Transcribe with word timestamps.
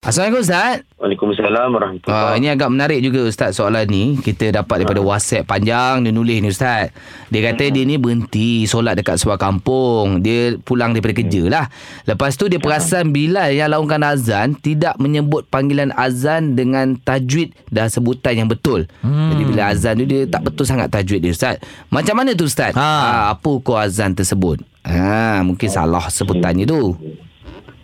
Assalamualaikum 0.00 0.48
Ustaz. 0.48 0.80
Waalaikumsalam 0.96 1.68
Uh, 1.68 1.74
warahmatullahi 1.76 2.40
ini 2.40 2.48
agak 2.48 2.72
menarik 2.72 3.04
juga 3.04 3.20
Ustaz 3.28 3.60
soalan 3.60 3.84
ni. 3.84 4.16
Kita 4.16 4.48
dapat 4.48 4.80
daripada 4.80 5.04
WhatsApp 5.04 5.44
panjang 5.44 6.00
dia 6.00 6.08
nulis 6.08 6.40
ni 6.40 6.48
Ustaz. 6.48 6.88
Dia 7.28 7.52
kata 7.52 7.68
dia 7.68 7.84
ni 7.84 8.00
berhenti 8.00 8.64
solat 8.64 8.96
dekat 8.96 9.20
sebuah 9.20 9.36
kampung. 9.36 10.24
Dia 10.24 10.56
pulang 10.64 10.96
daripada 10.96 11.20
kerja 11.20 11.42
lah. 11.52 11.68
Lepas 12.08 12.40
tu 12.40 12.48
dia 12.48 12.56
perasan 12.56 13.12
Bilal 13.12 13.52
yang 13.52 13.76
laungkan 13.76 14.00
azan 14.00 14.56
tidak 14.56 14.96
menyebut 14.96 15.44
panggilan 15.52 15.92
azan 15.92 16.56
dengan 16.56 16.96
tajwid 16.96 17.52
dan 17.68 17.92
sebutan 17.92 18.40
yang 18.40 18.48
betul. 18.48 18.88
Hmm. 19.04 19.36
Jadi 19.36 19.42
bila 19.52 19.68
azan 19.68 20.00
tu 20.00 20.08
dia 20.08 20.24
tak 20.24 20.48
betul 20.48 20.64
sangat 20.64 20.88
tajwid 20.88 21.28
dia 21.28 21.36
Ustaz. 21.36 21.60
Macam 21.92 22.16
mana 22.16 22.32
tu 22.32 22.48
Ustaz? 22.48 22.72
Ha. 22.72 22.80
Ah, 22.80 23.22
apa 23.36 23.48
hukum 23.52 23.76
azan 23.76 24.16
tersebut? 24.16 24.64
Ha, 24.80 25.44
mungkin 25.44 25.68
salah 25.68 26.08
sebutannya 26.08 26.64
tu. 26.64 26.96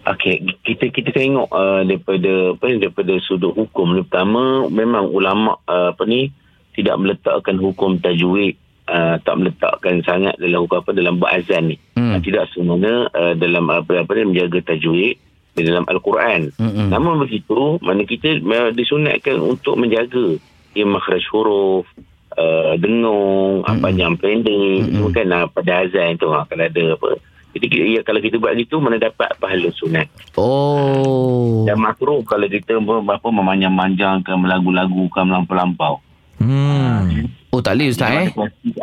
Okey, 0.06 0.54
kita 0.62 0.94
kita 0.94 1.10
tengok 1.10 1.50
uh, 1.50 1.82
daripada 1.82 2.54
apa 2.54 2.64
ni 2.70 2.76
daripada 2.78 3.12
sudut 3.26 3.50
hukum 3.58 3.98
ni 3.98 4.06
pertama 4.06 4.70
memang 4.70 5.10
ulama 5.10 5.58
uh, 5.66 5.90
apa 5.90 6.06
ni 6.06 6.30
tidak 6.78 6.94
meletakkan 7.02 7.58
hukum 7.58 7.98
tajwid 7.98 8.54
uh, 8.86 9.18
tak 9.18 9.34
meletakkan 9.34 10.06
sangat 10.06 10.38
dalam 10.38 10.62
hukum 10.62 10.78
apa 10.78 10.90
dalam 10.94 11.18
berazan 11.18 11.74
ni. 11.74 11.76
Hmm. 11.98 12.14
Hmm. 12.14 12.22
tidak 12.22 12.46
semuanya 12.54 13.10
uh, 13.10 13.34
dalam 13.34 13.66
apa 13.66 14.06
apa 14.06 14.10
ni 14.14 14.30
menjaga 14.30 14.62
tajwid 14.62 15.18
di 15.56 15.62
dalam 15.64 15.88
al-Quran. 15.88 16.52
Mm-mm. 16.60 16.92
Namun 16.92 17.24
begitu, 17.24 17.80
mana 17.80 18.04
kita 18.04 18.44
uh, 18.44 18.70
disunatkan 18.76 19.40
untuk 19.40 19.80
menjaga 19.80 20.36
ia 20.76 20.84
makhraj 20.84 21.24
huruf 21.32 21.88
uh, 22.36 22.76
dengung, 22.76 23.64
mm 23.64 23.80
panjang 23.80 24.14
pendek, 24.20 24.52
Mm-mm. 24.84 24.92
semua 24.92 25.10
kan 25.16 25.26
uh, 25.32 25.46
pada 25.48 25.88
azan 25.88 26.20
tu 26.20 26.28
uh, 26.28 26.44
kalau 26.44 26.68
ada 26.68 26.84
apa. 26.92 27.10
Jadi 27.56 27.66
kita- 27.66 27.88
ya, 27.90 28.00
kalau 28.04 28.20
kita 28.20 28.36
buat 28.36 28.52
gitu 28.52 28.76
mana 28.78 29.00
dapat 29.00 29.32
pahala 29.36 29.72
sunat. 29.72 30.06
Oh. 30.36 31.64
Dan 31.64 31.80
makruh 31.80 32.20
kalau 32.22 32.44
kita 32.44 32.76
apa 32.76 33.26
memanjang-manjangkan 33.26 34.36
melagu-lagukan 34.36 35.24
melampau-lampau. 35.24 36.04
Hmm. 36.36 37.32
Oh 37.48 37.64
tak 37.64 37.80
boleh 37.80 37.88
Ustaz 37.88 38.12
eh? 38.12 38.28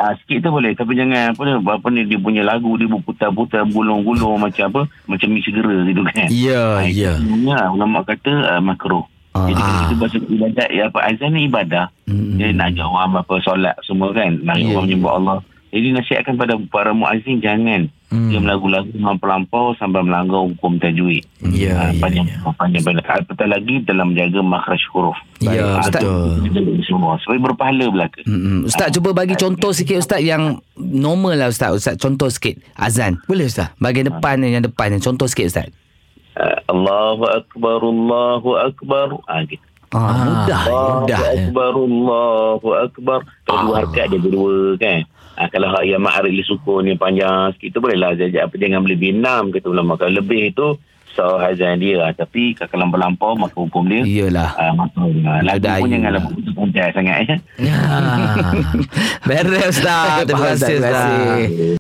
Ah, 0.02 0.18
sikit 0.18 0.42
tu 0.42 0.50
boleh 0.50 0.74
tapi 0.74 0.98
jangan 0.98 1.30
apa 1.30 1.42
ni 1.46 1.52
apa 1.54 1.88
ni 1.94 2.10
dia 2.10 2.18
punya 2.18 2.42
lagu 2.42 2.74
dia 2.74 2.90
berputar-putar 2.90 3.70
gulung-gulung 3.70 4.42
macam 4.42 4.66
apa 4.66 4.82
macam 5.06 5.28
mi 5.30 5.46
segera 5.46 5.86
gitu 5.86 6.02
kan. 6.04 6.26
Ya, 6.34 6.82
Ah, 6.82 6.90
ya. 6.90 7.14
itu 7.22 7.46
Ya, 7.46 7.70
ulama 7.70 8.02
kata 8.02 8.58
uh, 8.58 8.62
makruh. 8.66 9.06
Ah. 9.38 9.46
Jadi 9.46 9.62
kalau 9.62 9.78
kita 9.80 9.96
bahasa 9.96 10.18
ibadat 10.26 10.70
ya 10.74 10.84
apa 10.90 11.00
azan 11.06 11.30
ni 11.30 11.46
ibadah. 11.46 11.86
Mm-mm. 12.10 12.38
Dia 12.42 12.50
nak 12.50 12.74
ajak 12.74 12.88
orang 12.88 13.14
apa 13.16 13.34
solat 13.42 13.76
semua 13.86 14.10
kan. 14.10 14.32
Nak 14.42 14.56
yeah, 14.58 14.66
orang 14.66 14.74
ya. 14.74 14.86
menyembah 14.90 15.14
Allah. 15.14 15.38
Jadi 15.74 15.90
nasihatkan 15.90 16.38
pada 16.38 16.54
para 16.70 16.94
muazzin 16.94 17.42
jangan 17.42 17.90
Hmm. 18.08 18.30
dia 18.30 18.38
melagu-lagu 18.38 18.94
melampau 18.94 19.74
sampai 19.74 20.06
melanggar 20.06 20.46
hukum 20.46 20.78
tajwid. 20.78 21.26
Ya, 21.42 21.74
Ah, 21.74 21.90
ya, 21.90 21.98
panjang, 21.98 22.30
ya. 22.30 22.46
panjang. 22.54 22.86
Apatah 23.02 23.50
lagi 23.50 23.82
dalam 23.82 24.14
menjaga 24.14 24.38
makhraj 24.38 24.86
huruf. 24.94 25.18
Ya, 25.42 25.66
Ah, 25.66 25.82
Ustaz. 25.82 26.06
betul. 26.06 26.46
Semua 26.86 27.18
supaya 27.18 27.42
berpahala 27.42 27.90
belaka. 27.90 28.22
Mm-mm. 28.24 28.70
Ustaz 28.70 28.94
cuba 28.94 29.18
bagi 29.18 29.34
contoh 29.34 29.74
sikit 29.74 29.98
Ustaz 29.98 30.22
yang 30.22 30.62
normal 30.78 31.42
lah 31.42 31.50
Ustaz. 31.50 31.74
Ustaz 31.74 31.98
contoh 31.98 32.30
sikit 32.30 32.62
azan. 32.78 33.18
Boleh 33.26 33.50
Ustaz? 33.50 33.74
Bahagian 33.82 34.06
depan 34.08 34.38
ni 34.38 34.54
yang 34.54 34.62
depan 34.62 34.94
ni 34.94 35.02
contoh 35.02 35.26
sikit 35.26 35.50
Ustaz. 35.50 35.74
Uh, 36.34 36.58
Allahu 36.70 37.26
akbar 37.26 37.82
Allahu 37.82 38.50
akbar. 38.62 39.08
Ah 39.26 39.42
gitu. 39.44 39.66
Ah, 39.90 40.22
mudah. 40.22 40.62
Allahu 40.66 40.94
mudah, 41.02 41.20
ya. 41.20 41.50
akbar 41.50 41.74
Allahu 41.76 42.70
akbar. 42.80 43.20
Kalau 43.46 43.62
dua 43.64 43.74
Ah. 43.74 43.78
harkat 43.82 44.06
dia 44.08 44.20
berdua 44.20 44.54
kan. 44.78 45.00
Ah, 45.34 45.48
kalau 45.48 45.68
hak 45.68 45.84
yang 45.84 46.00
ma'arif 46.00 46.30
li 46.30 46.42
sukun 46.42 46.84
ni 46.84 46.94
panjang 46.94 47.54
sikit 47.54 47.74
tu 47.74 47.80
bolehlah 47.80 48.14
saja 48.14 48.46
apa 48.46 48.54
jangan 48.54 48.84
lebih 48.84 49.16
enam 49.16 49.50
kata 49.50 49.66
ulama. 49.66 49.96
Kalau 49.96 50.14
lebih 50.16 50.54
tu 50.54 50.78
sah 51.10 51.38
hazan 51.40 51.78
dia 51.78 52.02
Ah, 52.02 52.12
tapi 52.12 52.54
kalau 52.54 52.86
melampau 52.86 53.34
maka 53.34 53.54
hukum 53.54 53.86
dia 53.86 54.02
Iyalah. 54.02 54.50
ah 54.56 54.74
maka 54.74 54.98
ah, 54.98 55.42
lagu 55.42 55.58
Dah 55.60 55.78
pun 55.78 55.86
iyalah. 55.86 55.92
jangan 55.92 56.12
lagu 56.12 56.30
panjang 56.52 56.90
sangat 56.92 57.18
ya. 57.24 57.36
Ya. 57.70 57.78
Beres 59.24 59.66
Ustaz. 59.72 60.22
Terima 60.28 60.46
kasih 60.52 60.74
Ustaz. 60.76 60.90
kasih. 60.90 61.42